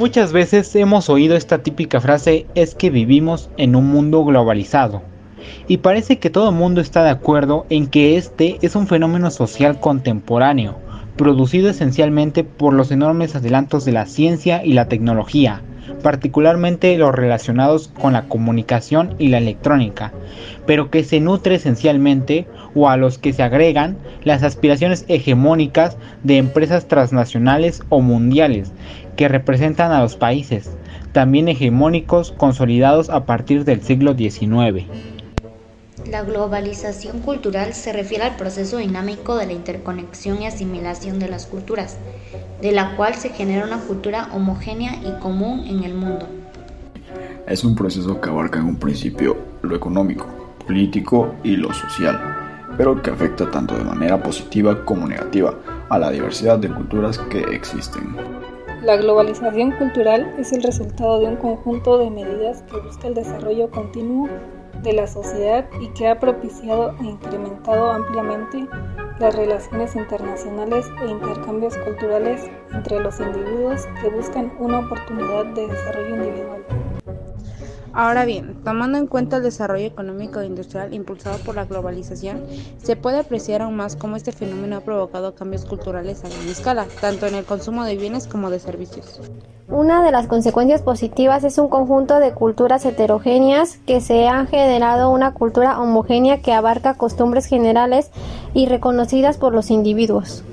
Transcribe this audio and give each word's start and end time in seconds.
Muchas 0.00 0.32
veces 0.32 0.74
hemos 0.76 1.10
oído 1.10 1.36
esta 1.36 1.62
típica 1.62 2.00
frase 2.00 2.46
es 2.54 2.74
que 2.74 2.88
vivimos 2.88 3.50
en 3.58 3.76
un 3.76 3.88
mundo 3.88 4.24
globalizado. 4.24 5.02
Y 5.68 5.76
parece 5.76 6.18
que 6.18 6.30
todo 6.30 6.48
el 6.48 6.54
mundo 6.54 6.80
está 6.80 7.04
de 7.04 7.10
acuerdo 7.10 7.66
en 7.68 7.86
que 7.86 8.16
este 8.16 8.56
es 8.62 8.76
un 8.76 8.86
fenómeno 8.86 9.30
social 9.30 9.78
contemporáneo, 9.78 10.76
producido 11.18 11.68
esencialmente 11.68 12.44
por 12.44 12.72
los 12.72 12.90
enormes 12.90 13.36
adelantos 13.36 13.84
de 13.84 13.92
la 13.92 14.06
ciencia 14.06 14.64
y 14.64 14.72
la 14.72 14.88
tecnología, 14.88 15.60
particularmente 16.02 16.96
los 16.96 17.14
relacionados 17.14 17.88
con 17.88 18.12
la 18.12 18.22
comunicación 18.22 19.14
y 19.18 19.28
la 19.28 19.38
electrónica, 19.38 20.12
pero 20.66 20.90
que 20.90 21.04
se 21.04 21.20
nutre 21.20 21.56
esencialmente 21.56 22.46
o 22.74 22.88
a 22.88 22.96
los 22.96 23.18
que 23.18 23.32
se 23.32 23.42
agregan 23.42 23.96
las 24.24 24.42
aspiraciones 24.42 25.04
hegemónicas 25.08 25.96
de 26.22 26.38
empresas 26.38 26.86
transnacionales 26.86 27.82
o 27.88 28.00
mundiales 28.00 28.72
que 29.16 29.28
representan 29.28 29.92
a 29.92 30.00
los 30.00 30.16
países, 30.16 30.76
también 31.12 31.48
hegemónicos 31.48 32.32
consolidados 32.32 33.10
a 33.10 33.26
partir 33.26 33.64
del 33.64 33.82
siglo 33.82 34.14
XIX. 34.14 34.86
La 36.08 36.22
globalización 36.22 37.20
cultural 37.20 37.74
se 37.74 37.92
refiere 37.92 38.24
al 38.24 38.36
proceso 38.36 38.78
dinámico 38.78 39.36
de 39.36 39.46
la 39.46 39.52
interconexión 39.52 40.40
y 40.40 40.46
asimilación 40.46 41.18
de 41.18 41.28
las 41.28 41.46
culturas, 41.46 41.98
de 42.60 42.72
la 42.72 42.96
cual 42.96 43.14
se 43.14 43.30
genera 43.30 43.64
una 43.66 43.80
cultura 43.80 44.28
homogénea 44.32 44.94
y 45.04 45.20
común 45.20 45.64
en 45.66 45.84
el 45.84 45.94
mundo. 45.94 46.26
Es 47.46 47.64
un 47.64 47.74
proceso 47.74 48.20
que 48.20 48.30
abarca 48.30 48.58
en 48.58 48.66
un 48.66 48.76
principio 48.76 49.36
lo 49.62 49.76
económico, 49.76 50.26
político 50.66 51.34
y 51.42 51.56
lo 51.56 51.72
social, 51.72 52.18
pero 52.76 53.00
que 53.02 53.10
afecta 53.10 53.50
tanto 53.50 53.76
de 53.76 53.84
manera 53.84 54.22
positiva 54.22 54.84
como 54.84 55.06
negativa 55.06 55.54
a 55.88 55.98
la 55.98 56.10
diversidad 56.10 56.58
de 56.58 56.70
culturas 56.70 57.18
que 57.18 57.40
existen. 57.54 58.16
La 58.82 58.96
globalización 58.96 59.72
cultural 59.72 60.34
es 60.38 60.52
el 60.52 60.62
resultado 60.62 61.20
de 61.20 61.26
un 61.26 61.36
conjunto 61.36 61.98
de 61.98 62.10
medidas 62.10 62.62
que 62.62 62.78
busca 62.78 63.08
el 63.08 63.14
desarrollo 63.14 63.70
continuo 63.70 64.28
de 64.82 64.92
la 64.92 65.06
sociedad 65.06 65.68
y 65.80 65.88
que 65.88 66.08
ha 66.08 66.18
propiciado 66.18 66.94
e 67.00 67.04
incrementado 67.04 67.92
ampliamente 67.92 68.66
las 69.18 69.34
relaciones 69.34 69.94
internacionales 69.96 70.86
e 71.02 71.10
intercambios 71.10 71.76
culturales 71.78 72.50
entre 72.72 73.00
los 73.00 73.20
individuos 73.20 73.86
que 74.00 74.08
buscan 74.08 74.52
una 74.58 74.78
oportunidad 74.80 75.44
de 75.46 75.68
desarrollo 75.68 76.16
individual. 76.16 76.64
Ahora 77.92 78.24
bien, 78.24 78.56
tomando 78.62 78.98
en 78.98 79.08
cuenta 79.08 79.38
el 79.38 79.42
desarrollo 79.42 79.86
económico 79.86 80.40
e 80.40 80.46
industrial 80.46 80.94
impulsado 80.94 81.38
por 81.38 81.56
la 81.56 81.64
globalización, 81.64 82.42
se 82.78 82.94
puede 82.94 83.18
apreciar 83.18 83.62
aún 83.62 83.76
más 83.76 83.96
cómo 83.96 84.16
este 84.16 84.30
fenómeno 84.30 84.76
ha 84.76 84.80
provocado 84.80 85.34
cambios 85.34 85.64
culturales 85.64 86.24
a 86.24 86.28
gran 86.28 86.48
escala, 86.48 86.86
tanto 87.00 87.26
en 87.26 87.34
el 87.34 87.44
consumo 87.44 87.84
de 87.84 87.96
bienes 87.96 88.28
como 88.28 88.50
de 88.50 88.60
servicios. 88.60 89.20
Una 89.68 90.04
de 90.04 90.12
las 90.12 90.28
consecuencias 90.28 90.82
positivas 90.82 91.42
es 91.42 91.58
un 91.58 91.68
conjunto 91.68 92.20
de 92.20 92.32
culturas 92.32 92.84
heterogéneas 92.84 93.78
que 93.86 94.00
se 94.00 94.28
han 94.28 94.46
generado 94.46 95.10
una 95.10 95.34
cultura 95.34 95.80
homogénea 95.80 96.42
que 96.42 96.52
abarca 96.52 96.94
costumbres 96.94 97.46
generales 97.46 98.10
y 98.54 98.66
reconocidas 98.66 99.36
por 99.36 99.52
los 99.52 99.70
individuos. 99.70 100.44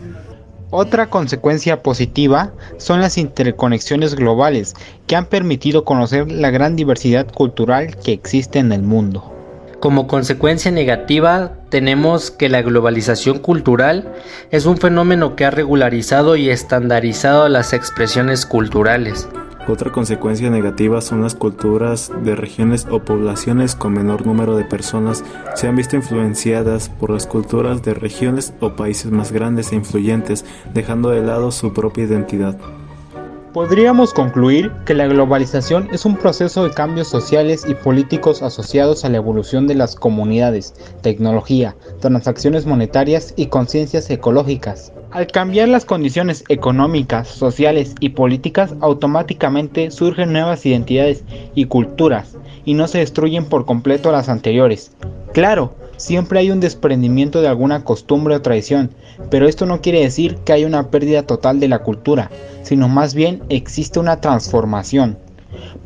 Otra 0.69 1.09
consecuencia 1.09 1.81
positiva 1.81 2.51
son 2.77 2.99
las 2.99 3.17
interconexiones 3.17 4.15
globales 4.15 4.73
que 5.07 5.15
han 5.15 5.25
permitido 5.25 5.85
conocer 5.85 6.29
la 6.29 6.49
gran 6.49 6.75
diversidad 6.75 7.31
cultural 7.31 7.95
que 7.95 8.11
existe 8.11 8.59
en 8.59 8.73
el 8.73 8.81
mundo. 8.81 9.33
Como 9.79 10.07
consecuencia 10.07 10.69
negativa 10.71 11.53
tenemos 11.69 12.31
que 12.31 12.49
la 12.49 12.63
globalización 12.63 13.39
cultural 13.39 14.11
es 14.51 14.65
un 14.65 14.77
fenómeno 14.77 15.37
que 15.37 15.45
ha 15.45 15.51
regularizado 15.51 16.35
y 16.35 16.49
estandarizado 16.49 17.47
las 17.47 17.71
expresiones 17.71 18.45
culturales, 18.45 19.29
otra 19.71 19.91
consecuencia 19.91 20.49
negativa 20.49 21.01
son 21.01 21.21
las 21.21 21.35
culturas 21.35 22.11
de 22.23 22.35
regiones 22.35 22.87
o 22.89 22.99
poblaciones 22.99 23.75
con 23.75 23.93
menor 23.93 24.25
número 24.25 24.55
de 24.55 24.63
personas 24.63 25.23
se 25.55 25.67
han 25.67 25.75
visto 25.75 25.95
influenciadas 25.95 26.89
por 26.89 27.09
las 27.09 27.27
culturas 27.27 27.81
de 27.83 27.93
regiones 27.93 28.53
o 28.59 28.75
países 28.75 29.11
más 29.11 29.31
grandes 29.31 29.71
e 29.71 29.75
influyentes, 29.75 30.45
dejando 30.73 31.09
de 31.09 31.21
lado 31.21 31.51
su 31.51 31.73
propia 31.73 32.05
identidad. 32.05 32.57
Podríamos 33.57 34.13
concluir 34.13 34.71
que 34.85 34.93
la 34.93 35.07
globalización 35.07 35.89
es 35.91 36.05
un 36.05 36.15
proceso 36.15 36.63
de 36.63 36.69
cambios 36.69 37.07
sociales 37.07 37.65
y 37.67 37.73
políticos 37.73 38.43
asociados 38.43 39.03
a 39.03 39.09
la 39.09 39.17
evolución 39.17 39.65
de 39.65 39.73
las 39.73 39.95
comunidades, 39.95 40.75
tecnología, 41.01 41.75
transacciones 41.99 42.67
monetarias 42.67 43.33
y 43.35 43.47
conciencias 43.47 44.11
ecológicas. 44.11 44.93
Al 45.09 45.25
cambiar 45.25 45.69
las 45.69 45.85
condiciones 45.85 46.43
económicas, 46.49 47.29
sociales 47.29 47.95
y 47.99 48.09
políticas, 48.09 48.75
automáticamente 48.79 49.89
surgen 49.89 50.33
nuevas 50.33 50.63
identidades 50.63 51.23
y 51.55 51.65
culturas, 51.65 52.37
y 52.63 52.75
no 52.75 52.87
se 52.87 52.99
destruyen 52.99 53.45
por 53.45 53.65
completo 53.65 54.11
las 54.11 54.29
anteriores. 54.29 54.91
Claro, 55.33 55.73
siempre 55.97 56.39
hay 56.39 56.51
un 56.51 56.59
desprendimiento 56.59 57.41
de 57.41 57.47
alguna 57.47 57.83
costumbre 57.83 58.35
o 58.35 58.41
tradición, 58.41 58.91
pero 59.29 59.47
esto 59.47 59.65
no 59.65 59.81
quiere 59.81 60.01
decir 60.01 60.37
que 60.37 60.53
haya 60.53 60.67
una 60.67 60.89
pérdida 60.89 61.23
total 61.23 61.59
de 61.59 61.67
la 61.67 61.79
cultura, 61.79 62.31
sino 62.63 62.87
más 62.87 63.13
bien 63.13 63.43
existe 63.49 63.99
una 63.99 64.21
transformación. 64.21 65.17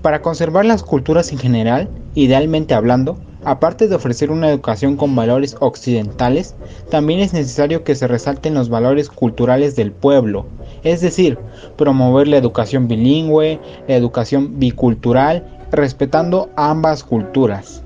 Para 0.02 0.22
conservar 0.22 0.66
las 0.66 0.84
culturas 0.84 1.32
en 1.32 1.40
general, 1.40 1.90
idealmente 2.14 2.74
hablando, 2.74 3.18
Aparte 3.44 3.88
de 3.88 3.96
ofrecer 3.96 4.30
una 4.30 4.50
educación 4.50 4.98
con 4.98 5.16
valores 5.16 5.58
occidentales, 5.60 6.54
también 6.92 7.20
es 7.22 7.34
necesario 7.34 7.84
que 7.84 7.96
se 7.96 8.08
resalten 8.08 8.54
los 8.54 8.70
valores 8.70 9.10
culturales 9.10 9.76
del 9.76 9.92
pueblo, 9.92 10.46
es 10.84 11.02
decir, 11.02 11.40
promover 11.76 12.28
la 12.28 12.38
educación 12.38 12.88
bilingüe, 12.88 13.60
la 13.88 13.96
educación 13.96 14.60
bicultural, 14.60 15.44
respetando 15.72 16.50
ambas 16.56 17.04
culturas. 17.04 17.84